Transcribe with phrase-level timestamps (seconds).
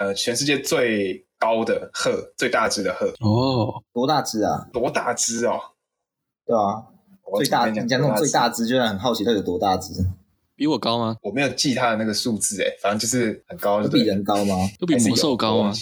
[0.00, 3.06] 呃全世界最高的鹤，最大只的鹤。
[3.20, 4.66] 哦，多大只啊？
[4.72, 5.60] 多大只哦？
[6.46, 6.82] 对啊，
[7.36, 9.92] 最大，你讲那种最大只，就很好奇它有多大只。
[10.56, 11.16] 比我高吗？
[11.22, 14.56] 我没有记它的那个数字，哎，反正就是很高，有比人高吗？
[14.80, 15.72] 有比魔兽高吗？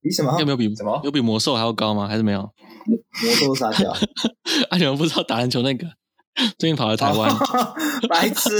[0.00, 0.38] 比什么？
[0.40, 1.00] 有没有比什么？
[1.04, 2.08] 有比魔兽还要高吗？
[2.08, 2.40] 还是没有？
[2.90, 3.90] 魔兽啥小？
[4.70, 5.86] 啊，你们不知道打篮球那个？
[6.56, 7.32] 最近跑来台湾，
[8.08, 8.50] 白痴！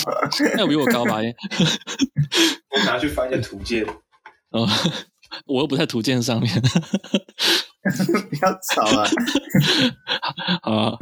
[0.56, 1.16] 那有比我高吧？
[1.16, 3.86] 我拿去翻一下图鉴。
[4.54, 4.68] 哦，
[5.46, 6.50] 我又不在图鉴上面。
[8.30, 9.08] 不要吵了。
[10.62, 10.98] 好。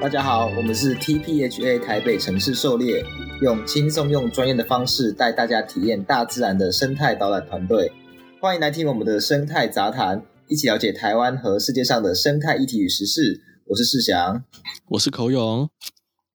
[0.00, 3.04] 大家好，我们是 TPHA 台北城市狩猎，
[3.42, 7.92] 用轻松用专业的方式带大家体验大自然的生态导览团队。
[8.40, 13.42] 欢迎来听我们的生态杂谈，一起了解台湾和世界上的生态议题与时事。
[13.66, 14.42] 我是世祥，
[14.88, 15.68] 我是口勇。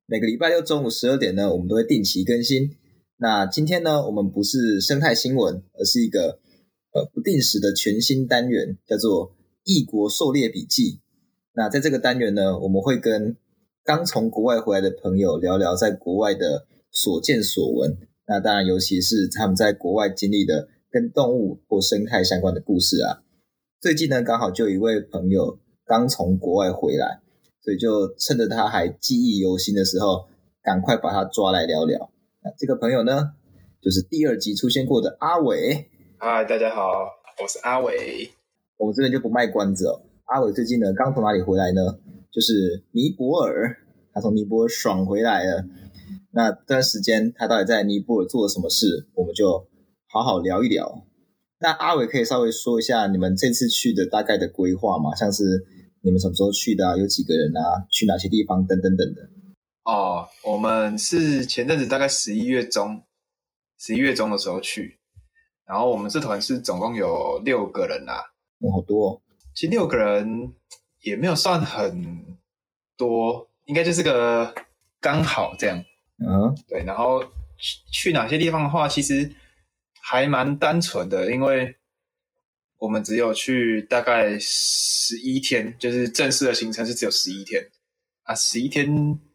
[0.05, 2.69] 每个礼拜六中午十二点呢，我们都会定期更新。
[3.17, 6.39] 那今天呢，我们不是生态新闻，而是一个
[6.93, 10.99] 呃不定时的全新单元，叫做异国狩猎笔记。
[11.55, 13.35] 那在这个单元呢，我们会跟
[13.85, 23.21] 刚从国外回来的朋友聊聊在国外的所见所闻，那当然尤其是他们在国外经历的跟动物或生态相关的故事啊。
[23.79, 27.19] 最近呢，刚好就有一位朋友刚从国外回来，
[27.61, 30.25] 所以就趁着他还记忆犹新的时候，
[30.63, 32.09] 赶快把他抓来聊聊。
[32.43, 33.33] 那这个朋友呢，
[33.79, 35.91] 就是第二集出现过的阿伟。
[36.17, 36.81] 嗨，大家好，
[37.39, 38.31] 我是阿伟。
[38.77, 40.01] 我们这边就不卖关子哦。
[40.23, 41.99] 阿伟最近呢，刚从哪里回来呢？
[42.35, 43.77] 就是尼泊尔，
[44.11, 45.63] 他从尼泊尔爽回来了。
[46.31, 49.07] 那这段时间他到底在尼泊尔做了什么事？
[49.13, 49.69] 我们就
[50.09, 51.05] 好好聊一聊。
[51.59, 55.15] 那阿伟可以稍微说一下你们这次去的大概的规划吗？
[55.15, 55.65] 像是
[56.01, 56.97] 你们什么时候去的啊？
[56.97, 57.87] 有几个人啊？
[57.89, 58.67] 去哪些地方？
[58.67, 59.29] 等等等等的。
[59.85, 63.01] 哦，我们是前阵子大概十一月中，
[63.79, 64.99] 十一月中的时候去。
[65.65, 68.17] 然后我们这团是总共有六个人啊。
[68.59, 69.21] 哦，好多哦。
[69.55, 70.51] 其实六个人。
[71.05, 72.25] 也没有算很
[72.97, 74.51] 多，应该就是个
[74.99, 75.77] 刚好这样。
[76.17, 76.83] 嗯，对。
[76.83, 77.23] 然后
[77.57, 79.31] 去去哪些地方的话，其实
[80.01, 81.75] 还蛮单纯的，因为
[82.79, 87.63] 我们只有去大概十一天，就是正式的行程是只有十一天
[88.23, 88.33] 啊。
[88.33, 88.87] 十一天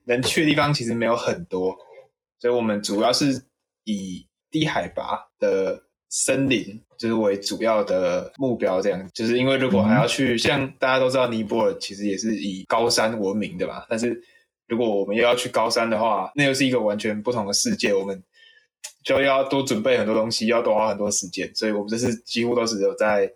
[0.06, 1.78] 能去的地方其实没有很多，
[2.40, 3.44] 所以我们主要是
[3.84, 6.82] 以低海拔的森林。
[7.00, 14.22] 就是为主要的目标，这样，就是因为如果还要去，像大家都知道尼泊尔其实也是以高山闻名的嘛，但是
[14.68, 18.22] 如果我们又要去高山的话，那又是一个完全不同的世界，我们
[19.02, 23.26] 就要多准备很多东西，要多花很多时间，所以我们这次几乎都是有在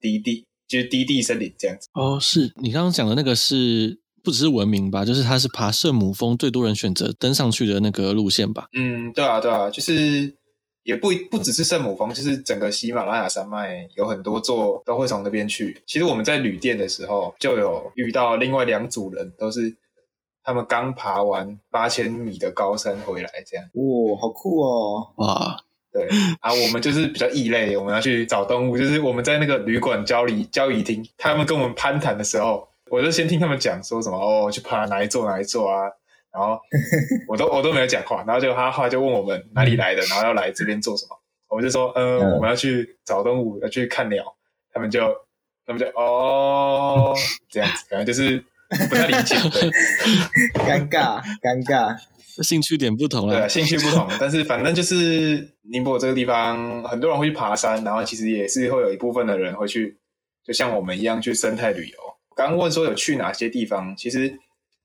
[0.00, 1.88] 低地，就是低地森林这样子。
[1.92, 5.04] 哦，是你刚刚讲的那个是不只是闻名吧？
[5.04, 8.68] 就是它是爬圣母峰最多人选择登上去的那个路线吧？
[8.72, 10.34] 嗯，对啊，对啊，就是。
[10.82, 15.82] 也不不只是圣母峰，就是整个喜马拉雅山脉有很多座都会从那边去。
[15.86, 19.76] 其实我们在旅店的时候就有遇到另外两组人，都是
[20.42, 23.66] 他们刚爬完八千米的高山回来，这样。
[23.74, 25.12] 哇，好酷哦！
[25.16, 25.56] 哇，
[25.92, 26.08] 对
[26.40, 28.78] 啊，我们就是比较异类，我们要去找动物。
[28.78, 35.90] 就是我们在那个旅馆交椅交椅厅，他们跟我们攀谈的时候，我就先听他们讲说什么哦，去爬哪一座哪一座啊。
[36.32, 36.60] 然后
[37.26, 41.18] 我都我都没有讲话，然后就他后来就问我们哪里来的，然后要来这边做什么，
[41.48, 44.24] 我们就说，呃，嗯、我们要去找动物，要去看鸟，
[44.72, 45.00] 他们就
[45.66, 47.12] 他们就哦
[47.50, 48.38] 这样子，反正就是
[48.88, 49.70] 不太理解，对，
[50.64, 51.96] 尴尬尴尬，
[52.44, 59.98] 兴趣点不同了，对，兴趣不同，但是反正就是尼泊尔这个地方，很多人会去爬山，然后其实也是会有一部分的人会去，
[60.44, 61.98] 就像我们一样去生态旅游。
[62.36, 64.38] 刚刚问说有去哪些地方，其实。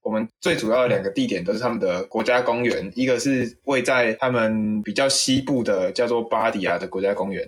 [0.05, 7.43] 我们最主要的两个地点都是他们的国家公园，一个是位在他们比较西部的叫做巴迪亚的国家公园，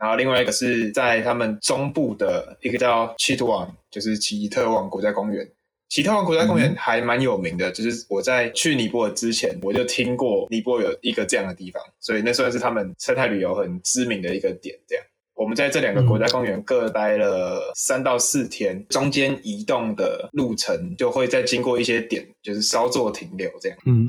[0.00, 5.48] 然后另外一个是在他们中部的一个叫奇特旺，就是奇特旺国家公园。
[5.90, 15.04] 奇特旺国家公园还蛮有名的，就是我在去尼泊尔之前我就听过尼泊尔有一个这样的地方，所以那算是他们生态旅游很知名的一个点，这样。
[15.34, 23.78] 我们在这两个国家公园各待了三到四天，中间移动的路程就会再经过一些点，就是稍作停留这样。
[23.86, 24.06] 嗯，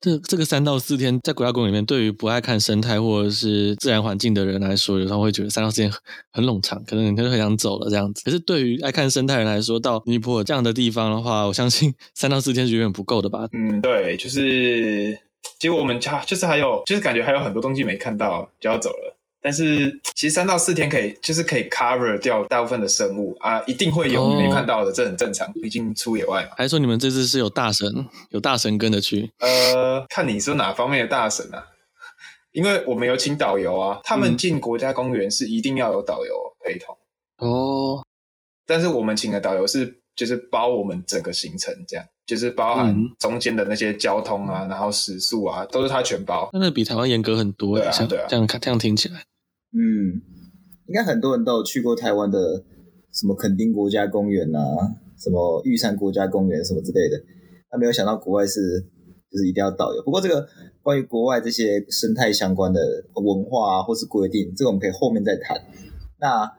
[0.00, 5.90] 这这个三到四天在国家公园里面，对于不爱看生态或者是自然环境的人来说，有时候会觉得三到四天
[6.32, 8.22] 很冗长，可能你就很想走了这样子。
[8.24, 13.48] 可是对于爱看生态人来说，到尼泊尔这样的地方的话，我相信三到四天是远远不够的吧？
[13.52, 15.18] 嗯，对，就是
[15.58, 19.15] 结果我们家就是还有就是感觉还有很多东西没看到就要走了。
[19.46, 26.50] 但是其实三到四天可以，就是可以 cover 掉大部分的生物啊，一定会有哦你没看到的，这很正常，毕竟出野外嘛。
[26.56, 27.86] 还说你们这次是有大神，
[28.30, 29.30] 有大神跟着去？
[29.38, 31.64] 呃，看你是哪方面的大神啊？
[32.50, 36.34] 因为我们有请导游啊，他们进国家公园是一定要有导游
[36.64, 36.98] 陪同。
[37.38, 38.04] 哦，
[38.66, 46.50] 但是我们请的导游是就是包我们整个行程，这样就是包含中间的那些交通啊，然后食宿啊，都是他全包。
[46.52, 49.22] 那那比台湾严格很多，对啊对啊这样看这样听起来，
[49.76, 50.22] 嗯，
[50.86, 52.64] 应该很多人都有去过台湾的
[53.12, 54.60] 什么垦丁国家公园啊，
[55.18, 57.22] 什么玉山国家公园什么之类的。
[57.70, 58.80] 但没有想到国外是
[59.30, 60.02] 就是一定要导游。
[60.02, 60.48] 不过这个
[60.82, 62.80] 关于国外这些生态相关的
[63.16, 65.60] 文化啊，或是规定，这个我们可以后面再谈。
[66.18, 66.50] 那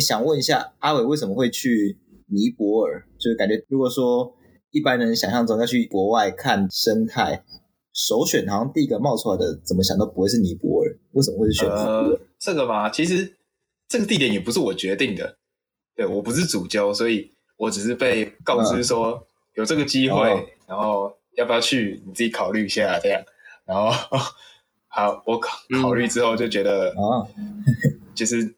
[0.00, 3.04] 想问一下阿伟，为什么会去尼泊尔？
[3.18, 4.32] 就是感觉如果说
[4.70, 7.44] 一般人想象中要去国外看生态，
[7.92, 10.96] 首选好像第一个冒出来的，怎么想都不会是尼泊尔。
[11.12, 12.08] 为什么会是选尼泊尔？
[12.08, 13.36] 呃，这个嘛，其实
[13.86, 15.36] 这个地点也不是我决定的，
[15.94, 20.46] 对，我不是主教，所以我只是被告知说有这个机会，哦。
[20.66, 23.22] 然后要不要去，你自己考虑一下这样。
[23.66, 23.90] 然后
[24.88, 27.26] 好，我考考虑之后就觉得，啊，
[28.14, 28.54] 就是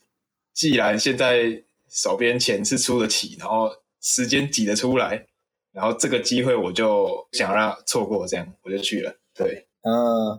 [0.53, 3.71] 既然现在手边钱是出得起，然后
[4.01, 5.27] 时间挤得出来，
[5.73, 9.15] 然后这个机会我就想让它错过，这样我就去了。
[9.35, 10.39] 对，呃，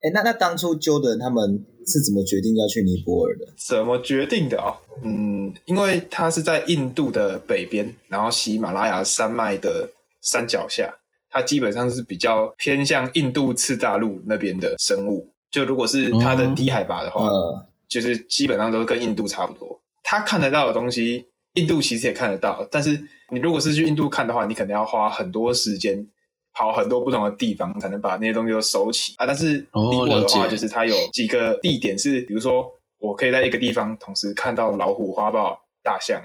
[0.00, 3.46] 哎，那那当初揪的人他们是怎么决定要去尼泊尔的？
[3.56, 4.76] 怎么决定的哦？
[5.02, 9.90] 嗯，因为它是在印度的北边，然后喜马拉雅山脉的
[10.22, 10.94] 山脚下，
[11.30, 15.28] 它基本上是比较偏向印度次大陆那边的生物。
[15.50, 19.80] 就如果是它的低海拔的话，呃，就是基本上都跟印度差不多。
[20.04, 22.92] 它看得到的东西，印度其实也看得到，但是
[23.30, 26.06] 你如果是去印度看的话，你可能要花很多时间，
[26.58, 29.24] 跑很多不同的地方，才能把那些东西都收起啊。
[29.24, 32.68] 但是尼泊尔的话，了解就是它有几个地点是，比如说
[32.98, 36.20] 我可以在一个地方同时看到老虎、花豹、大象，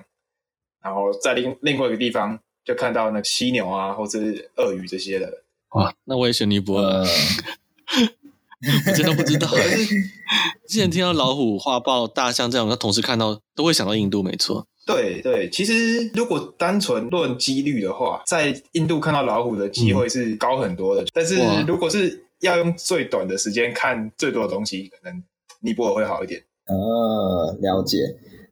[0.82, 5.44] 然后在另另外一个地方就看到那个犀牛啊，或者是鳄鱼这些的。
[5.76, 7.06] 哇，那我也选尼泊尔，呃，
[8.88, 9.48] 我真的不知道。
[10.68, 14.66] 之前听到老虎、花豹、大象这样，他同时看到都会想到印度，没错。
[14.86, 21.04] 对对，其实如果单纯论几率的话，在印度看到老虎的机会是高很多的。
[21.04, 21.38] 嗯、但是
[21.68, 25.24] 如果是要用最短的时间看最多的东西，可能
[25.62, 26.44] 尼泊尔会好一点。
[26.66, 27.98] 呃，了解。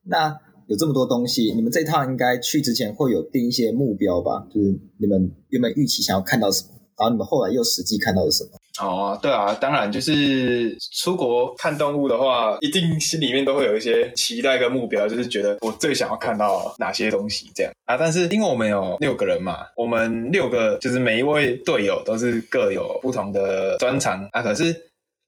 [0.03, 0.33] 那
[0.67, 4.47] 有这么多东西，你们这一趟应该去之前会有定一些目标吧？
[4.53, 8.51] 就是你们原本预期想要看到什么，然后你们后来又实际看到了什么？
[8.79, 17.97] 哦，对啊，当然就是出国看动物的话，一定心里面都会有一些期待跟目标，就是觉得我最想要看到哪些东西这样啊。
[17.97, 24.73] 但是因为我们有六个人嘛，我们六个就是每一位队友都是各有不同的专长啊，可是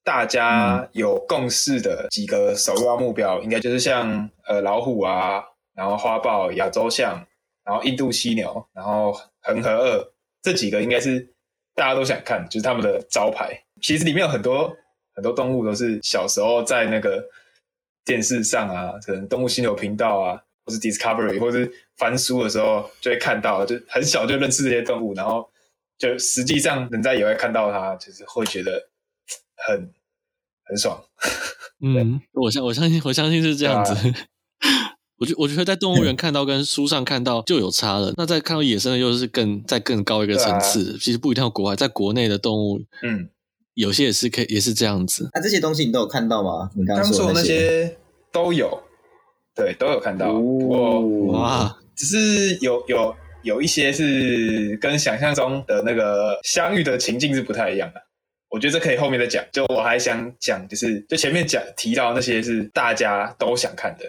[0.06, 5.44] 大家有共识的几个首要目标，应该就是像呃老虎啊，
[5.75, 7.22] 然后花豹、亚洲象，
[7.66, 9.12] 然后印度犀牛，然后
[9.42, 11.28] 恒河鳄这几个应该是。
[11.75, 13.57] 大家都想看，就是他们的招牌。
[13.81, 14.75] 其实里面有很多
[15.13, 17.23] 很多动物都是小时候在那个
[18.05, 25.49] 电视上啊，可能动物星球频道啊，或是 Discovery，或是翻书的时候就会看到，就很小就认识这些动物，然后
[25.97, 28.89] 就实际上能在野外看到它，就是会觉得
[29.67, 29.93] 很
[30.65, 31.03] 很爽。
[31.81, 33.93] 嗯，我相我相信我相信是这样子。
[33.93, 34.15] 啊
[35.23, 40.92] 我觉我觉得在动物园看到跟书上看到就有差了，那再看到野生的又是更在更高一个层次。
[40.92, 43.30] 啊、其实不一定要国外，在国内的动物，嗯，
[43.75, 45.30] 有些也是可以，也是这样子。
[45.33, 46.69] 那、啊、这些东西你都有看到吗？
[46.75, 47.97] 你刚刚说的那些，那些
[48.33, 48.83] 都有，
[49.56, 50.33] 对，都有看到。
[50.33, 58.01] 哦、哇，只是有有有一些是跟想象中的那个相遇的情境是不太一样的。
[58.49, 59.42] 我觉得这可以后面再讲。
[59.53, 64.06] 就我还想讲，就是就前面讲提到那些是大家都想看的。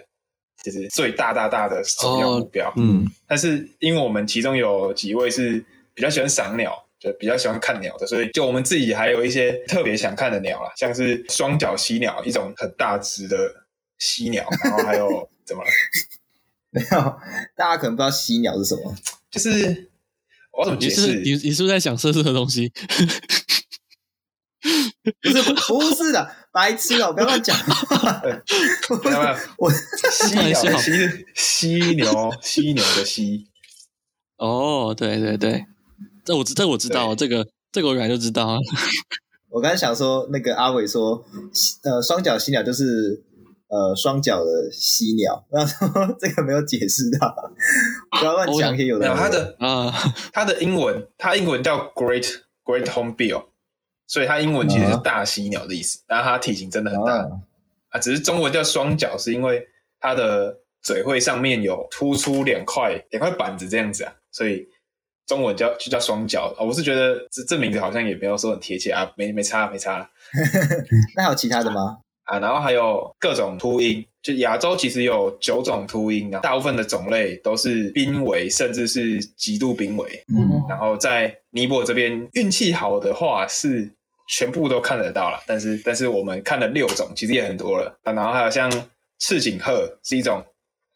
[0.65, 13.37] 就是最大大大的首要目标，哦、嗯，但是因为我们其中有几位是比较喜欢赏鸟，就比较喜欢看鸟的，所以就我们自己还有一些特别想看的鸟啦，像是双脚犀鸟，一种很大只的
[13.99, 15.69] 犀鸟，然后还有怎么了？
[16.71, 16.87] 没有，
[17.55, 18.95] 大家可能不知道犀鸟是什么，
[19.29, 19.91] 就是
[20.51, 21.19] 我怎么解释？
[21.19, 22.73] 你你是不是在想色色的东西？
[25.21, 27.11] 不是不是的，白痴哦！
[27.11, 27.53] 不要乱讲。
[29.03, 30.91] 没有没有， 我犀鸟犀
[31.33, 33.45] 犀牛犀牛的犀。
[34.37, 35.65] 哦，对对对，
[36.23, 38.57] 这我这我知道，这个这个我原来就知道啊。
[39.51, 41.25] 我刚才想说，那个阿伟说，
[41.83, 43.21] 呃，双脚犀鸟就是
[43.67, 45.45] 呃双脚的犀鸟。
[45.51, 47.35] 然后说这个没有解释到，
[48.17, 49.13] 不要乱讲一些有的。
[49.13, 49.93] 它的啊，
[50.31, 52.29] 它的英文，它英文叫 Great
[52.63, 53.43] Great Hornbill。
[54.07, 57.27] 所以它英文其实是大犀鸟的意思，但是它体型真的很大。
[57.89, 59.65] 啊，只是中文叫双脚，是因为
[59.99, 64.67] 它的嘴会上面有突出两块两块板子这样子啊，所以
[65.25, 66.63] 中文叫就叫双脚啊。
[66.63, 70.09] 我是觉得这这名字好像也没有说很贴切啊，没没差没差。
[71.15, 71.99] 那还有其他的吗？
[72.25, 80.23] 啊，然后还有各种秃鹰，就亚洲其实有九种秃鹰，然后大部分的种类都是濒危，甚至是极度濒危。
[80.35, 83.89] 嗯，然后在尼泊尔这边运气好的话是
[84.27, 87.95] 全部都看得到了，但是但是我们看了六种，其实也很多了。
[88.03, 88.71] 啊，然后还有像
[89.19, 90.43] 赤颈鹤是一种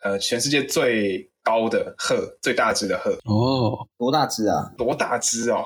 [0.03, 3.11] 呃全世界最高的鹤，最大只的鹤。
[3.25, 4.71] 哦，多大只啊？
[4.75, 5.63] 多大只哦？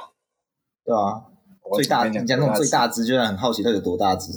[0.83, 1.23] 对啊，
[1.75, 4.33] 最大，你讲那种最大只，就让很好奇它有多大只。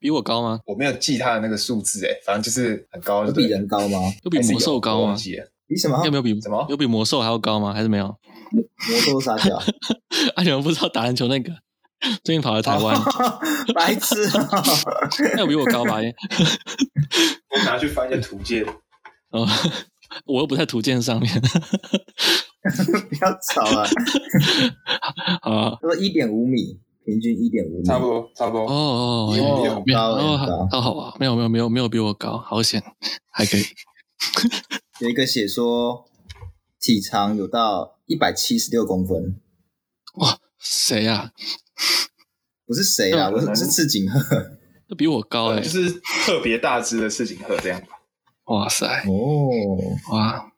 [0.00, 0.60] 比我高吗？
[0.66, 3.24] 我没有记他的那个数字，哎，反正就是很高。
[3.26, 3.98] 有比人高吗？
[4.22, 5.16] 有比魔兽高吗？
[5.66, 6.02] 比什么？
[6.04, 6.66] 有没有比什么？
[6.68, 7.72] 有比魔兽还要高吗？
[7.72, 8.06] 还是没有？
[8.88, 9.56] 魔兽啥屌？
[10.36, 11.52] 啊，你们不知道打篮球那个
[12.24, 12.96] 最近跑来台湾？
[13.74, 14.14] 白痴！
[15.34, 15.96] 那有比我高吧？
[17.50, 18.64] 我拿去翻一下图鉴。
[19.30, 19.46] 哦，
[20.24, 21.30] 我又不在图鉴上面。
[22.60, 23.86] 不要吵啊！
[25.42, 26.78] 啊，他说一点五米。
[27.08, 28.66] 平均一点五米，差不多，差不多。
[28.66, 32.82] 哦哦，没有很高，好好啊，没有没有没有没有比我高，好险，
[33.30, 33.62] 还可以。
[35.00, 36.04] 有一个写说
[36.78, 39.40] 体长有到一百七十六公分，
[40.16, 41.32] 哇，谁呀？
[42.66, 44.20] 不是谁啊，我是赤颈鹤，
[44.86, 45.90] 都比我高哎，就是
[46.26, 47.86] 特别大只的赤颈鹤这样吧。
[48.44, 49.48] 哇塞，哦，
[50.12, 50.52] 哇。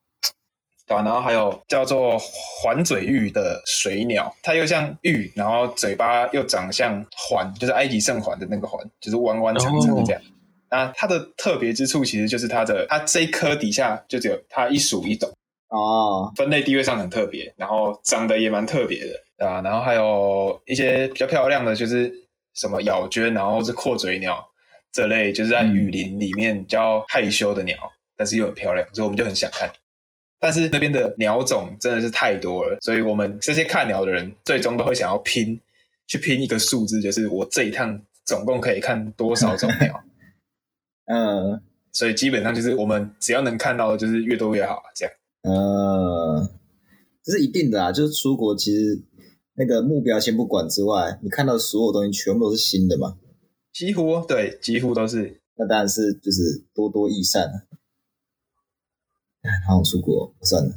[0.97, 10.23] 然后还有叫做环嘴鹬的水鸟，它又像鹬，然后嘴巴又长像环，就是埃及圣环的那个环，就是弯弯长长的这样。
[10.71, 15.29] 那、哦、它的特别之处其实就是它的，它这一颗底下就只有它一属一种
[15.69, 19.61] 哦，分类地位上很特别，然后长得也蛮特别的，对吧？
[19.63, 22.13] 然后还有一些比较漂亮的，就是
[22.55, 24.45] 什么咬鹃，然后是阔嘴鸟
[24.93, 29.71] 这类，就是在雨林里面比较害羞的鸟，嗯、但是又很漂亮，所以我们就很想看。
[30.41, 35.61] 但是那边的鸟种真的是太多了，所以我们这些看鸟的人最终都会想要拼，
[36.07, 40.03] 去拼一个数字，就是我这一趟总共可以看多少种鸟。
[41.13, 41.61] 嗯，
[41.93, 45.15] 所以基本上就是我们只要能看到的，就是越多越好，这样。
[45.43, 46.49] 嗯，
[47.23, 48.99] 这是一定的啊，就是出国其实
[49.55, 53.19] 那个目标先不管之外，你看到的所有东西全部都是新的嘛。
[53.73, 55.39] 几乎对，几乎都是。
[55.57, 57.47] 那当然是就是多多益善。
[59.67, 60.71] 好想出国，算了。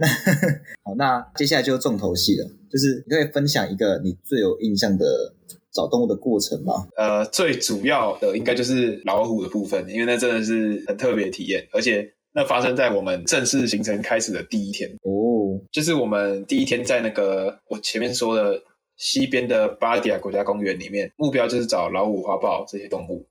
[0.00, 0.06] 那
[0.84, 5.34] 好，那接下来就是重头戏了，就是你可以分享一个你最有印象的
[5.72, 6.86] 找动物的过程吗？
[6.96, 18.62] 呃，最主要的应该就是老虎的部分，因为那真的是很特别的体验，而且那发生在我们正式行程开始的第一天哦，就是我们第一天在那个我前面说的
[18.96, 23.26] 西边的巴迪亚国家公园里面，目标就是找老虎、花豹这些动物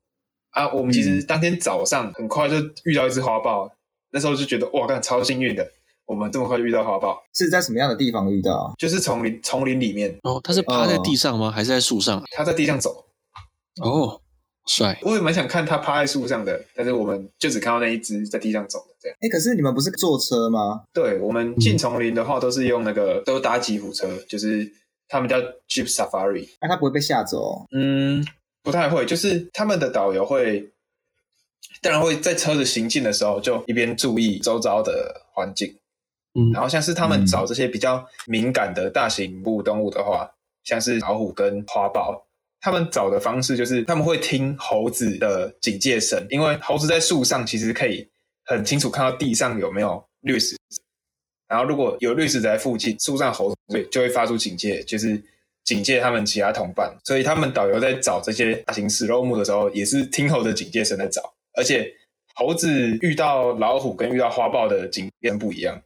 [0.50, 0.74] 啊。
[0.74, 3.72] 我们其实当天早上很快就遇到一只花豹。
[4.12, 5.70] 那时候就觉得哇，干超幸运的，
[6.06, 7.22] 我们这么快就遇到花豹。
[7.34, 8.74] 是在什么样的地方遇到？
[8.78, 10.18] 就是丛林，丛林里面。
[10.24, 11.48] 哦，它是趴在地上吗？
[11.48, 12.24] 哦、还是在树上？
[12.32, 13.06] 它在地上走。
[13.82, 14.20] 哦，
[14.66, 14.98] 帅！
[15.04, 19.18] 我也蛮想看它趴在树上的，但是我们就只看到那一只在地上走的这样。
[19.22, 20.84] 哎，可是你们不是坐车吗？
[20.94, 24.68] 对，我们进丛林的话都是用那个，都搭吉普车，就是
[25.10, 25.38] 他们叫
[25.70, 26.48] Jeep Safari。
[26.62, 27.66] 那、啊、它不会被吓走？
[27.72, 28.26] 嗯，
[28.64, 30.72] 不太会，就是他们的导游会。
[31.82, 35.74] 当然会在车子行进的时候，就一边注意周遭的环境，
[36.34, 40.30] 嗯，然后像是他们找这些比较敏感的大型哺乳动物的话，
[40.64, 42.26] 像是老虎跟花豹，
[42.60, 48.08] 他们找的方式就是他们会听猴子的警戒声，因为猴子在树上其实可以
[48.46, 50.58] 很清楚看到地上有没有掠食，
[51.48, 55.22] 然后如果有掠食在附近，树上猴子就会发出警戒，就是
[55.64, 61.34] 警戒他们其他同伴，所以他们导游在找这些大型食肉目的时候，也是听猴子的警戒声在找。
[61.58, 61.92] 而且
[62.36, 62.70] 猴子
[63.02, 65.82] 遇到老虎跟遇到花豹的警戒不一样，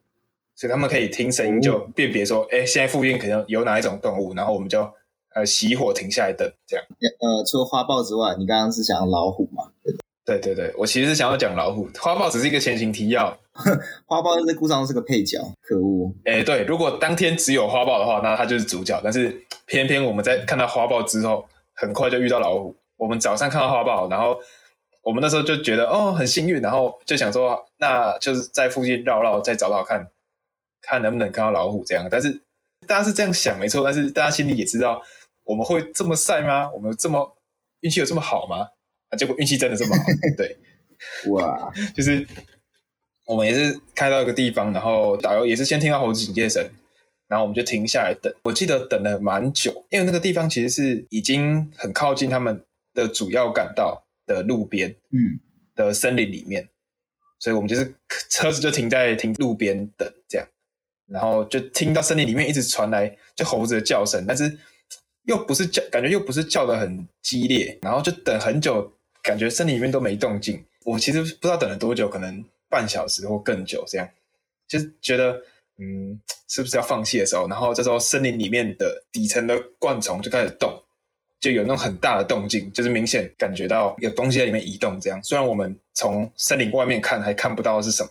[0.53, 4.81] 所以他们可以听声音就辨别说，哎、欸，现在附近可能有哪一种动物，然后我们就
[5.33, 6.85] 呃熄火停下来等这样。
[7.21, 9.63] 呃，除了花豹之外，你刚刚是讲老虎嘛？
[10.25, 13.35] 对对对，我其实是想要讲老虎，花豹只是一个前行提要，
[14.05, 16.13] 花豹在故事上是个配角，可恶。
[16.25, 22.75] 哎、欸，对，如果当天只有花豹的话，那它就是主角，但是偏偏我们在看到花豹之后，很快就遇到老虎。
[22.97, 24.37] 我们早上看到花豹，然后。
[25.03, 30.07] 我们那时候就觉得哦很幸运，然后就想说，那就是在附近绕绕，再找找看，
[30.81, 32.07] 看能不能看到老虎这样。
[32.09, 32.31] 但是
[32.87, 35.01] 大家是这样想没错，但是大家心里也知道，
[35.43, 36.71] 我们会这么晒吗？
[36.71, 37.35] 我们这么
[37.79, 38.67] 运气有这么好吗？
[39.09, 40.03] 啊，结果运气真的这么好，
[40.37, 40.55] 对，
[41.31, 42.25] 哇， 就是
[43.25, 46.63] 我们也是开到一个地方，然后导游也是先听到猴子警戒声，
[47.27, 48.31] 然后我们就停下来等。
[48.43, 54.05] 我记得等了蛮久，因为那个地方其实是已经很靠近他们的主要干道。
[54.25, 55.39] 的路边，嗯，
[55.75, 56.67] 的森林里面，
[57.39, 57.93] 所以我们就是
[58.29, 60.47] 车子就停在停路边等这样，
[61.07, 64.57] 然后就听到森林里面一直传来就猴子的叫声，但是
[65.23, 70.63] 又不是叫，感觉又不是叫的很激烈，然后就等很久，感觉森林里面都没动静。
[70.85, 74.09] 我其实不知道等了多久，可能半小时或更久这样，
[74.67, 75.41] 就是觉得。
[75.77, 77.47] 嗯，是不是要放弃的时候？
[77.47, 80.71] 然后这时候森林里面的底层的灌丛就开始动，
[81.41, 84.97] 就有那种很大的动静，就是明显感觉到有东西在里面移动。
[85.01, 88.09] 这样，虽然我们从森林外面看还看不到是什么，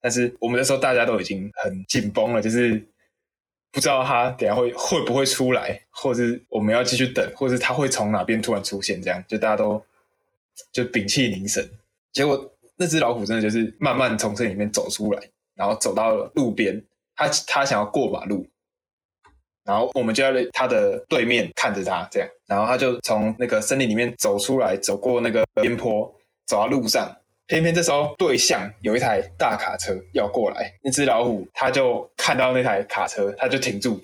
[0.00, 2.80] 但是我们那时候大家都已经很紧绷了，就是
[3.72, 9.02] 不知道他等下会会不会出来，或是我们要继续等，或是他会从哪边突然出现。
[9.02, 9.84] 这样，就大家都
[10.72, 11.68] 就屏气凝神。
[12.12, 15.20] 结果那只老虎真的就是慢慢从森林里面走出来，
[15.56, 16.80] 然后走到了路边。
[17.16, 18.46] 他他想要过马路，
[19.70, 26.12] 然后我们就在他的对面看着他这样，然后他就从那个森林里面走出来，走过那个边坡，
[26.44, 27.08] 走到路上，
[27.46, 34.02] 偏偏这时候对向有一台大卡车要过来，那只老虎他就看到那台卡车，他就停住，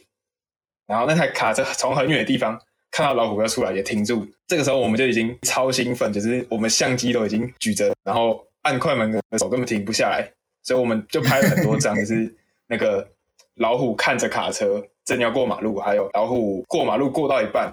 [0.87, 2.56] 然后那台卡车从很远的地方
[2.92, 10.30] 看到老虎要出来也停住，这个时候我们就已经超兴奋，就是我们相机都已经举着，然后按快门的手根本停不下来，
[10.62, 12.32] 所以我们就拍了很多张，就是。
[12.68, 13.08] 那个
[13.54, 17.72] 老虎看着卡车正要过马路，还有老虎过马路过到一半，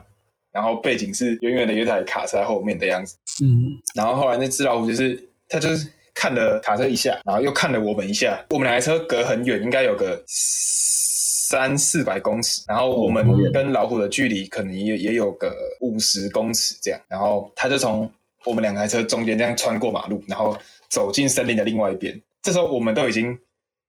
[0.51, 3.17] 然后背景是远远的一台卡车在后面的样子。
[3.43, 8.39] 嗯，然后后来那只老虎就是他就是看了卡车一下，然后又看了我们一下。
[8.51, 16.99] 我们两台车隔很远，应该有个三四百公尺，然后我们跟老虎的距离可能也也有个五十公尺这样。
[17.07, 18.07] 然后他就从
[18.45, 20.55] 我们两台车中间这样穿过马路，然后
[20.87, 22.21] 走进森林的另外一边。
[22.43, 23.35] 这时候我们都已经。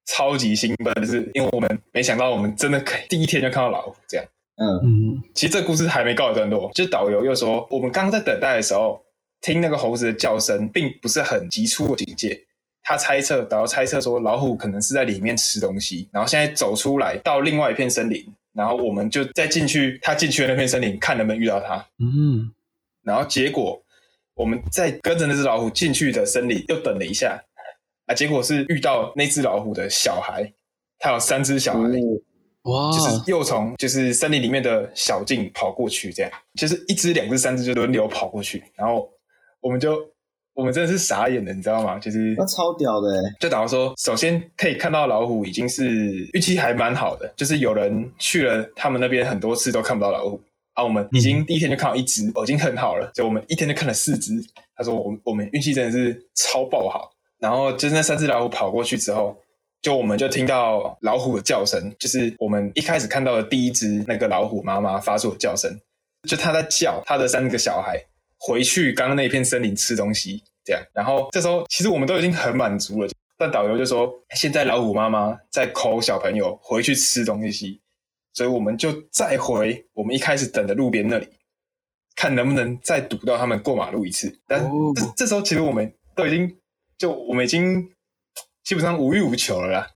[0.07, 4.27] 超级兴奋，就是因为我们没想到，我们真的可以第一天就看到老虎这样。
[4.57, 9.03] 嗯嗯，其实这故事还没告一段落，就导游又说，我们刚刚在等待的时候，
[9.41, 12.41] 听那个猴子的叫声，并不是很急促或警戒。
[12.83, 21.85] 他猜测，导游猜测说，老虎可能是在里面吃东西，然后现在走出来到另外一片森林，然后我们就再进去他进去的那片森林，看能不能遇到他。
[21.99, 22.53] 嗯，
[23.03, 23.83] 然后结果
[24.35, 27.43] 我们再跟着那只老虎进去的森林，又等了一下。
[28.07, 28.15] 啊！
[28.15, 30.53] 结果是遇到那只老虎的小孩，
[30.99, 31.89] 他有三只小孩，
[32.63, 32.91] 哇！
[32.93, 39.09] 就是又从就是森林里面的小径跑过去，这样就是一只、两只、三只就轮流跑过去，然后
[39.61, 39.99] 我们就
[40.55, 41.99] 我们真的是傻眼了，你知道吗？
[41.99, 43.09] 就是那超屌的，
[43.41, 45.85] 就等于说，首先可以看到老虎已经是
[46.33, 50.41] 运气还蛮好的，就是有人去了他们那边很多次都看不到老虎，
[50.75, 54.33] 啊，我们已经第一天就看到一只，已经很好了，就我们一天就看了四只。
[54.77, 57.11] 他说我们我们运气真的是超爆好。
[57.45, 59.37] 然后就是那三只老虎跑过去之后，
[59.83, 65.71] 就我们就听到老虎的叫声，就是我们一开始看到的第一只那个老虎妈妈发出的叫声，
[66.27, 68.03] 就它在叫它的三个小孩
[68.39, 70.83] 回去刚刚那片森林吃东西，这样。
[70.95, 77.79] 然后这时候其实我们都已经很满足了，但导游就说现在老虎妈妈在 call 小朋友回去吃东西，
[78.33, 81.29] 所以我们就再回我们一开始等的路边那里，
[82.17, 84.35] 看能不能再堵到他们过马路一次。
[84.49, 84.63] 但
[84.95, 86.57] 这、哦、这时候其实我们都已经。
[86.99, 87.91] 就我们已经
[88.63, 89.87] 基本上无欲无求了啦，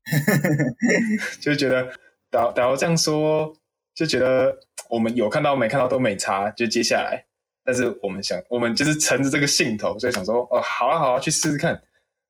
[1.41, 1.89] 就觉得
[2.31, 3.53] 打打到这样说，
[3.95, 4.59] 就觉得
[4.89, 7.25] 我们有看到没看到都没差，就接下来。
[7.65, 11.79] 但是我们想，我们就是乘着这个兴头，所以想说，哦，好啊好啊，去试试看。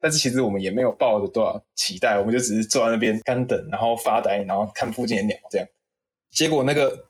[0.00, 5.66] 但是其实我们也没有抱着多少期待，我们就只是坐在那边干等，然后发呆，然后看附近的鸟这样。
[6.31, 7.07] 结果那个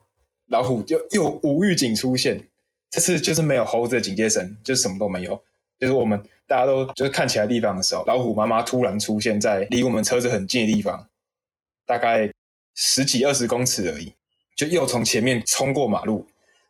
[0.47, 2.39] 老虎就又无预警出现，
[2.91, 5.43] 这次就是没有猴子的警戒声，就是什么都没有，
[5.79, 6.21] 就是我们。
[6.49, 11.07] 大家都就是看起来地方的时候，老虎妈妈突然出现在离我们车子很近的地方，
[11.85, 12.27] 大概
[12.73, 14.11] 十几二十公尺而已，
[14.57, 16.25] 就又从前面冲过马路，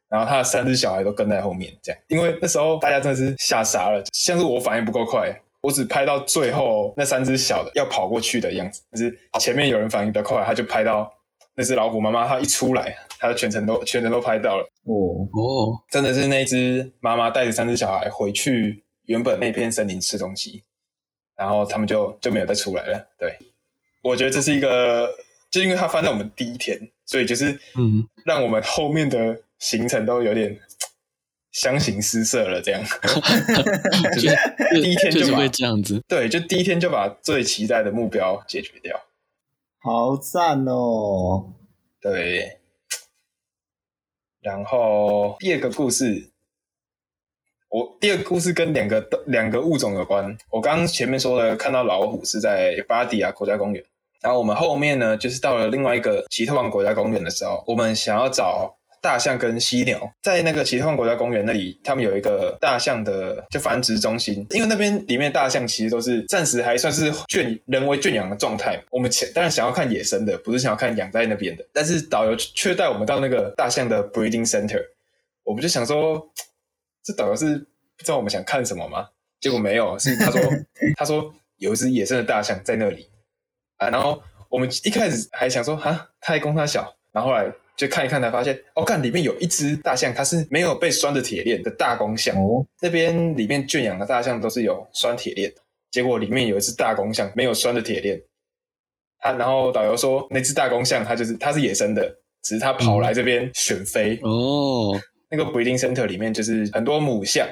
[0.10, 2.02] 然后他的三只小孩都跟在后面，这样。
[2.10, 11.10] 因为那时候大家真的是吓傻了，像是我反应不够快，我只拍到最后那三只小的要跑过去的样子，可是前面有人反应比较快，他就拍到
[11.56, 14.64] 那只老虎妈妈，她一出来，他的全程都全程都拍到了。
[14.84, 18.84] 哦哦，真的是那只妈妈带着三只小孩回去。
[19.10, 20.64] 原本那片森林吃东西，
[21.36, 23.10] 然后他们就就没有再出来了。
[23.18, 23.36] 对，
[24.04, 25.10] 我觉得这是一个，
[25.50, 30.60] 就因为它发生在我们第一天，所以就是嗯，让我们后面的行程都有点
[31.52, 32.62] 相形失色了。
[32.62, 32.84] 这样，
[34.14, 38.96] 就第一天就就会这样子，对，就第一天就把最期待的目标解决掉，
[39.80, 41.56] 好赞哦！
[42.00, 42.60] 对，
[44.40, 46.30] 然后第二个故事。
[47.70, 50.36] 我第二个故事跟两个两个物种有关。
[50.50, 53.84] 我刚前面说的看到老虎是在巴迪亚国家公园，
[54.22, 68.82] 然后我们后面呢，就是到了另外一个奇特王国家公园的时候，我们想要找大象跟犀牛，在那个奇特国家公园那里，他们有一个大象的就繁殖中心，因为那边里面大象其实都是暂时还算是圈人为圈养的状态。
[68.90, 71.64] 我们前当然想要看野生的，不是想要看养在那边的。
[71.72, 74.84] 但是导游却带我们到那个大象的 breeding center，
[75.44, 76.28] 我们就想说，
[77.12, 77.58] 这导游是
[77.98, 79.08] 不知道我们想看什么吗？
[79.40, 80.42] 结果没有，是他说
[80.98, 83.10] 他说有一只野生的大象在那里
[83.78, 84.22] 啊，然后。
[84.50, 92.36] 我们一开始还想说，哈，他还供他小，然后后来就看一看，才发现，哦，看里面有一只大象，它是没有被拴的铁链的大公象。
[92.36, 95.54] 哦，那边里面圈养的大象都是有拴铁链，
[95.92, 98.20] 结果里面有一只大公象没有拴的铁链。
[99.20, 104.20] 他然后导游说，那只大公象它就是它是野生的，只是它跑来这边选妃。
[104.24, 107.48] 哦，那个 breeding center 里面就是很多母象，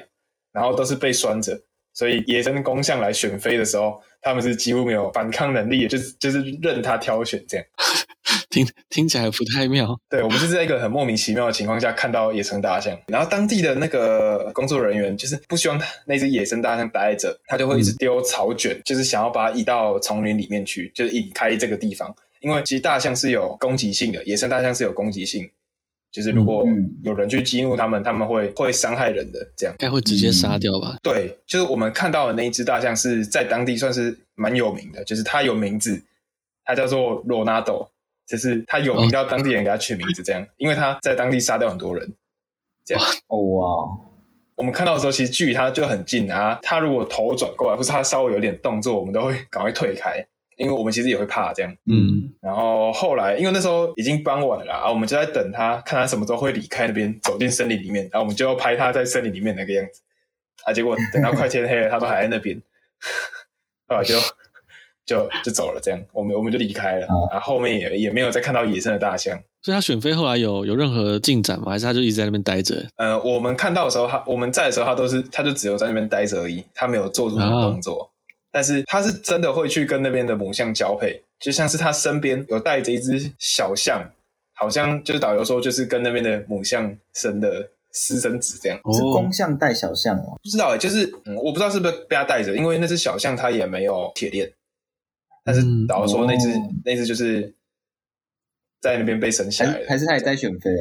[0.51, 1.59] 然后都是被拴着。
[1.93, 7.65] 所以野生公象来选妃的时候，他们是几乎没有反抗能力，就是就是任他挑选这样。
[8.49, 9.99] 听听起来不太妙。
[10.09, 22.15] 对，我们是在一个很莫名其妙的情况下看到野生大象，然后当地的那个工作人员就是不希望那只野生大象待着，他就会一直丢草卷，嗯、就是想要把它移到丛林里面去，就是引开这个地方。
[22.41, 25.49] 因为其实大象是有攻击性的，野生大象是有攻击性。
[26.11, 26.65] 就是如果
[27.03, 30.97] 有人去激怒他们，他们会会伤害人的，这样该会直接杀掉吧？
[31.03, 36.01] 对，就是我们看到的那一只大象是在当地算是蛮有名的，就是它有名字，
[36.63, 37.89] 它叫做罗纳多，
[38.27, 42.11] 就是它有名到当地人给它取名字这样，因为它在当地杀掉很多人，
[42.85, 43.03] 这样。
[43.27, 43.87] 哦哇！
[44.55, 50.25] 我们看到的时候，其实距离它就很近啊，它如果头转过来，或是它稍微有点动作，我们都会赶快退开。
[50.57, 60.01] 因为我们其实也会怕这样，嗯，然后后来因为那时候已经傍晚了啦，我们就在等他，看他什么时候会离开那边，走进森林里面，然后我们就要拍他在森林里面那个样子，
[60.65, 62.59] 啊，结果等到快天黑了，他都还在那边，
[63.87, 64.15] 后来就
[65.05, 71.71] 就就走了，这样，我们我们就离开了，啊，然后后面也也没有再看到野生的大象，所以他选妃后来有有任何进展吗？
[71.71, 72.83] 还是他就一直在那边待着？
[72.95, 78.01] 呃，我们看到的时候，他我们在的时候，他都是他就只有在那边待着而已，他没有做出什么动作。
[78.01, 78.16] 啊
[78.57, 84.03] 但是他是真的会去跟那边的母象交配，就像是他身边有带着一只小象，
[84.55, 88.79] 好像就是导游说就是跟那边的母象生的私生子这样。
[88.91, 90.39] 是公象带小象哦？
[90.41, 94.51] 不知道哎，就是嗯，我不知道是不是被他带着，因为那只小象它也没有铁链。
[95.43, 97.53] 但是导游说那只、嗯、那只就是
[98.81, 100.71] 在那边被生下来的，还是他也在选妃？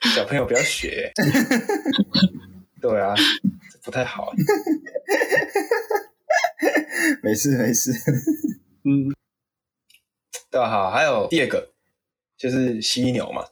[0.16, 1.12] 小朋友不要学。
[2.80, 3.14] 对啊。
[3.82, 4.30] 不太好，
[7.22, 7.90] 没事没事，
[8.84, 9.08] 嗯，
[10.50, 11.70] 对啊，好，还有第二个
[12.36, 13.42] 就是犀牛嘛，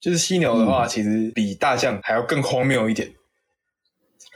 [0.00, 3.14] 就是犀牛的话，其实比大象还要更荒谬一点。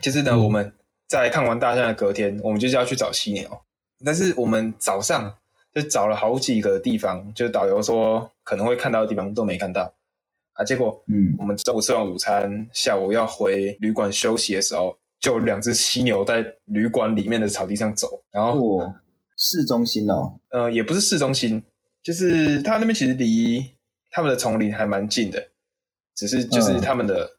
[0.01, 0.73] 就是呢，嗯、我们
[1.09, 3.63] 在看完大象的隔天，我们就是要去找犀牛，
[4.05, 5.37] 但是我们早上
[5.75, 9.93] 就找了好几个地方，就是导游说可能会看到的地方都没看到
[10.55, 10.65] 啊。
[10.65, 14.97] 结果，嗯，我们中午吃完午餐，下午要回旅馆休息的时候。
[15.23, 18.95] 就两只犀牛在旅馆里面的草地上走，然后、哦、
[19.37, 21.63] 市中心哦，呃，也不是市中心，
[22.03, 23.65] 就是他那边其实离
[24.11, 25.41] 他们的丛林还蛮近的，
[26.17, 27.31] 只是就是他们的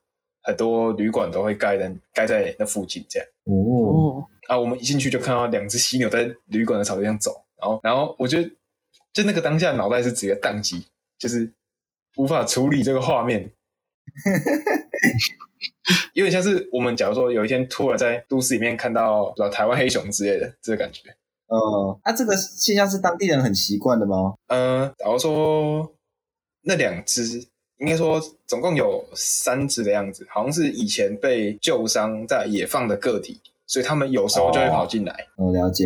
[0.43, 3.27] 很多旅馆都会盖在盖在那附近这样。
[3.47, 8.49] 哦，啊，我们一进去就看到两只犀牛在旅馆的草地上走，然后然后我觉得
[9.11, 10.87] 就那个当下脑袋是直接宕机，
[11.19, 11.51] 就是
[12.17, 13.51] 无法处理这个画面。
[16.13, 21.01] 有点像是我们假如说有一天突然在都市里面看到台湾黑熊之类的这个感觉。
[21.47, 24.33] 哦，那、啊、这个现象是当地人很习惯的吗？
[24.47, 25.93] 嗯，假如说
[26.61, 27.45] 那两只，
[27.79, 35.27] 应该说总共有三只的样子，好像是以前被救伤在野放的个体，所以他们有时候就会跑进来。
[35.37, 35.85] 我、哦、了解，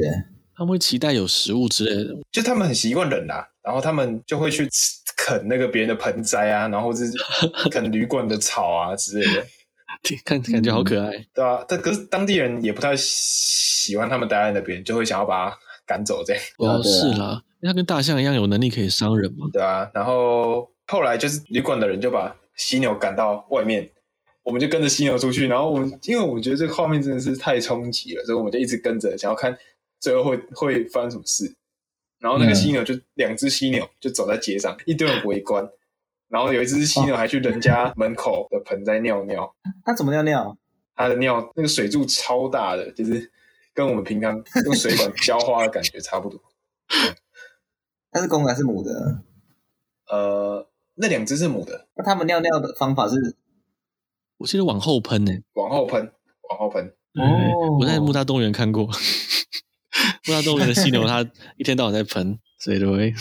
[0.55, 4.67] 他们会期待有食物之类的，就他们很习惯人啦、啊，然后他们就会去
[5.17, 7.11] 啃那个别人的盆栽啊，然后是
[7.69, 9.45] 啃旅馆的草啊之类的。
[10.23, 16.41] 看感觉好可爱，对啊，但可是当地人也不太喜欢他们待在那边，就会想要把它赶走这样。
[16.59, 19.47] 哦，是啦，因为他跟大象一样有能力可以伤人嘛。
[19.51, 23.89] 对啊，然后后来就是旅馆的人就把犀牛赶到外面，
[24.43, 25.47] 我们就跟着犀牛出去。
[25.47, 29.57] 然后我们因为我们觉得这个画面真的是太冲击了，所以我们就一直跟着，想要看
[29.99, 31.53] 最后会会发生什么事。
[32.19, 35.69] 然后那个犀牛就、嗯、两只犀牛就走在街上，一堆人围观。
[36.29, 40.57] 然后有一只犀牛还去人家门口的盆栽尿尿，它怎么尿尿？
[40.95, 43.31] 它的尿那个水柱超大的，就是
[43.73, 46.41] 跟我们平常用水管浇花的感觉差不多。
[48.11, 49.21] 它是公的还是母的？
[50.09, 51.87] 呃，那两只是母的。
[51.95, 53.35] 那它们尿尿的方法是？
[54.37, 56.11] 我记得往后喷呢，往后喷，
[56.49, 56.93] 往后喷。
[57.13, 58.89] 哦，我在木大动物园看过，
[60.27, 61.25] 木大动物园的犀牛它
[61.57, 63.13] 一天到晚在喷，所以都会。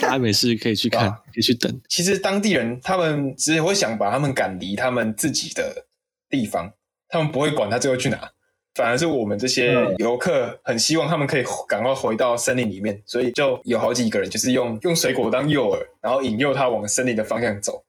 [0.00, 1.80] 大家没事可以去看，可以去等。
[1.88, 5.86] 其实当地人他们只会想把他们赶离他们自己的
[6.28, 6.72] 地方，
[7.08, 8.30] 他们不会管他最后去哪。
[8.74, 17.84] 反而是我们这些游客很希望他们可以赶快回到森林里面，所以就有好几个人就是用用水果当诱饵，然后引诱他往森林的方向走。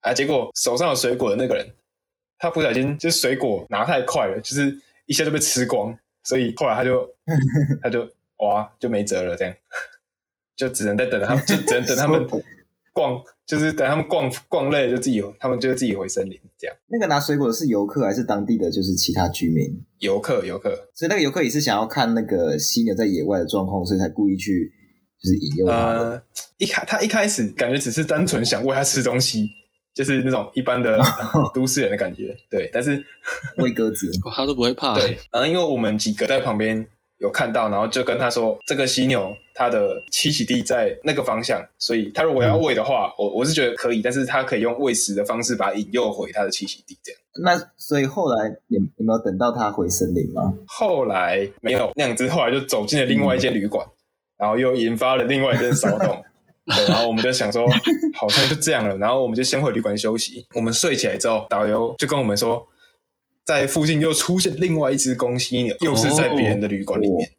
[0.00, 1.72] 啊，结果手上有水果的那个人，
[2.38, 7.08] 他不小心就水果拿太快了，就是一下就被吃光，所以后来他就
[7.82, 8.06] 他就
[8.38, 9.54] 哇就没辙了，这样
[10.56, 12.26] 就只能再等他们， 就只能等他们。
[12.92, 16.74] 逛就是等他们逛逛累了就自己，他们就自己回森林这样。
[16.86, 19.66] 那个拿水果的是游客还是当地的就是其他居民？
[19.98, 20.70] 游客，游客。
[20.94, 24.72] 所以那个游客也是想要看那个犀牛在野外的状况，所以才故意去
[25.22, 25.74] 就是引诱他。
[25.74, 26.22] 呃，
[26.56, 29.50] 一开他一开始感觉只是单纯想喂他吃东西，
[29.96, 31.00] 就是那种一般的
[31.52, 32.36] 都市人的感觉。
[32.48, 33.04] 对，但是
[33.58, 34.94] 喂鸽子他都不会怕。
[34.94, 36.86] 对，然后因为我们几个在旁边。
[37.18, 47.20] 有看到，然后就跟他说，这个犀牛它的栖息地在那个方向，所以他如果要喂的话，我我是觉得可以，但是他可以用喂食的方式把它引诱回它的栖息地，这样。
[47.42, 50.52] 那所以后来有有没有等到他回森林吗？
[50.66, 53.96] 后来没有，那样子后来就走进了另外一间旅馆，嗯、
[54.40, 56.22] 然后又引发了另外一阵骚动。
[56.66, 57.66] 对，然后我们就想说，
[58.14, 60.46] 好像就这样了，然后我们就先回旅馆休息。
[60.54, 62.66] 我们睡起来之后，导游就跟我们说。
[63.44, 67.30] 在附近又出现另外一只公犀牛，又是在别人的旅馆里面。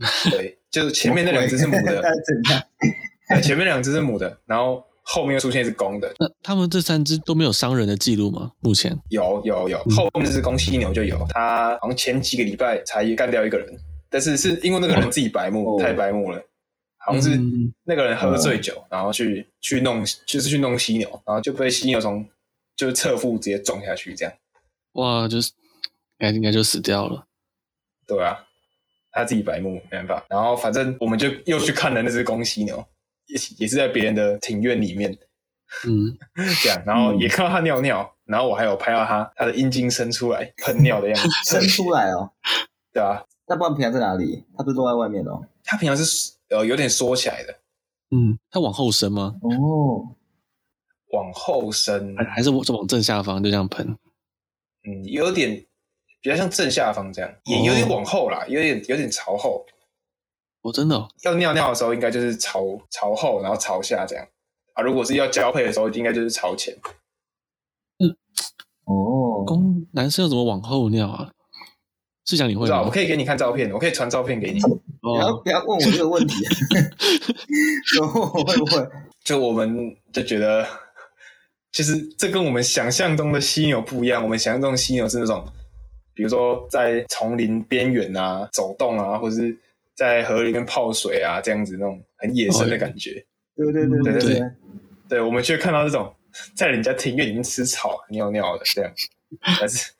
[0.00, 0.32] Oh.
[0.32, 2.00] 对，就是前面那两只是母的，
[3.28, 6.10] 对，前面两只是母的，然后后面又出现一只公的。
[6.18, 8.52] 那他们这三只都没有伤人的记录吗？
[8.60, 13.68] 目前有有有，后面这只公犀牛就有，它好像前几个礼拜才干掉一个人，
[14.08, 15.82] 但是是因为那个人自己白目，oh.
[15.82, 16.42] 太白目了，
[17.02, 17.40] 好像是
[17.84, 18.84] 那个人喝醉酒，oh.
[18.90, 22.28] 然后去去弄，就是去弄犀牛，然后就被犀牛从
[22.76, 24.34] 就是侧腹直接撞下去，这样。
[24.92, 25.50] 哇，就是，
[26.18, 27.26] 应该应该就死掉了。
[28.06, 28.44] 对啊，
[29.12, 30.26] 他自己白目，没办法。
[30.28, 32.84] 然后反正我们就又去看了那只公犀牛，
[33.26, 35.16] 也也是在别人的庭院里面，
[35.86, 36.16] 嗯，
[36.62, 42.30] 这样，然后也看到他尿尿，嗯、然后我还有拍到他他的阴茎伸出来 喷尿的样子， 伸出来哦。
[42.92, 44.44] 对啊，那不然平常在哪里？
[44.58, 45.40] 他不是都在外面哦？
[45.64, 47.60] 他平常是呃有点缩起来的，
[48.10, 49.34] 嗯，它往后伸吗？
[49.42, 50.16] 哦，
[51.12, 53.96] 往后伸，还还是往往正下方就这样喷？
[54.84, 55.66] 嗯，有点
[56.22, 59.64] 比较像正下方这样，也有点往后啦，有点有点朝后。
[60.62, 61.08] 哦，真的哦？
[61.22, 64.26] 要尿尿的时候，应该就是朝朝后，然后朝下这样
[64.74, 64.82] 啊。
[64.82, 66.76] 如果是要交配的时候，应该就是朝前。
[67.98, 68.14] 嗯，
[68.84, 71.32] 哦，公男生要怎么往后尿啊？
[72.30, 72.70] 是想你会？
[72.70, 74.60] 我可以给你看照片，我可以传照片给你。
[75.00, 76.44] 不要不要问我这个问题，
[78.00, 78.88] 我会不会？
[79.24, 80.64] 就我们就觉得。
[81.72, 84.22] 其实这跟我们想象中的犀牛不一样。
[84.22, 85.44] 我们想象中的犀牛是那种，
[86.14, 89.56] 比如说在丛林边缘啊走动啊，或者是
[89.94, 93.24] 在河里面泡水啊这样子那种很野生的感觉。
[93.56, 94.50] 对对对对对，对，
[95.08, 96.12] 对，我们却看到这种
[96.56, 98.92] 在人家庭院里面吃草尿尿的这样，
[99.60, 99.92] 但是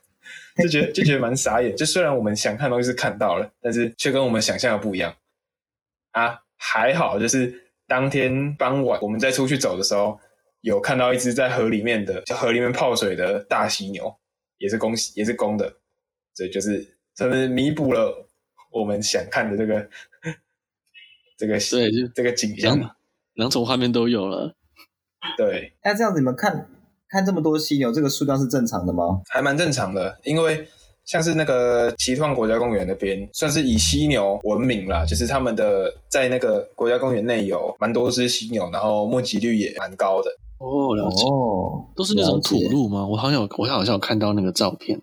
[0.57, 1.77] 就觉得就觉得蛮傻眼。
[1.77, 5.15] 就虽然我们想看的东西是看到了，但是却跟我们想象的不一样
[6.13, 6.41] 啊。
[6.57, 10.19] 还好，就是当天傍晚我们再出去走的时候。
[10.63, 14.15] 有看到一只在河里面的，就河里面泡水的大犀牛，
[14.59, 15.75] 也是公，也是公的，
[16.35, 18.29] 所以就是算是弥补了
[18.71, 19.89] 我们想看的这个
[21.39, 22.95] 这个对，就这个景象嘛，
[23.33, 24.55] 两种画面都有了。
[25.39, 26.69] 对，那这样子你们看
[27.11, 29.21] 看这么多犀牛，这个数量是正常的吗？
[29.29, 30.67] 还蛮正常的，因为
[31.05, 40.31] 像是那个奇创国家公园那边，算是以犀牛闻名啦，就是他们的在那个国家公园内有蛮多只犀牛，然后目击率也蛮高的。
[40.59, 41.25] 哦，了解。
[41.25, 43.05] 哦，都是那种土路吗？
[43.07, 45.01] 我好像有，我好像有看到那个照片。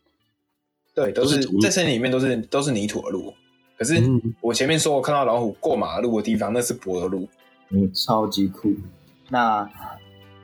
[0.96, 3.34] 对，都是在森林里面，都是都是泥土的路。
[3.78, 4.02] 可是
[4.41, 7.28] 我前面说我看到老虎过马路的地方，那是柏油路。
[7.70, 8.72] 嗯，超级酷。
[9.30, 9.70] 那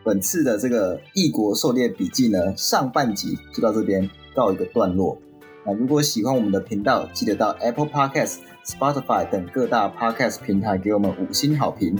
[0.03, 5.17] 本次的这个异国狩猎笔记呢，上半集就到这边告一个段落。
[5.65, 11.97] 那如果喜欢我们的频道，记得到 Apple Podcast、Spotify 等各大 Podcast 平台给我们五星好评。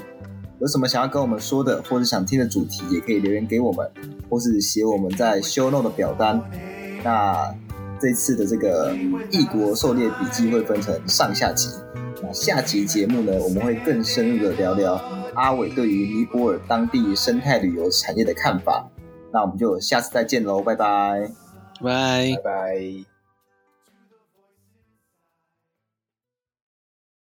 [0.60, 3.90] 有什么想要跟我们说的，或者想听的主题，也可以留言给我们，
[4.30, 6.42] 或是写我们在 Show Note 的表单。
[7.04, 7.54] 那
[8.00, 8.94] 这次的这个
[9.32, 11.70] 异国狩猎笔记会分成上下集。
[12.22, 15.02] 那下集节目呢，我们会更深入的聊聊
[15.36, 18.90] 阿伟对于尼泊尔当地生态旅游产业的看法。
[19.32, 21.30] 那我们就下次再见喽，拜拜，
[21.82, 23.13] 拜拜拜。